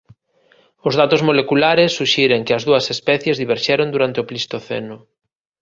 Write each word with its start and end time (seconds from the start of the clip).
Os 0.87 0.93
datos 1.01 1.21
moleculares 1.27 1.95
suxiren 1.99 2.45
que 2.45 2.55
as 2.57 2.63
dúas 2.67 2.85
especies 2.95 3.39
diverxeron 3.41 3.87
durante 3.93 4.19
o 4.21 4.27
Plistoceno. 4.29 4.97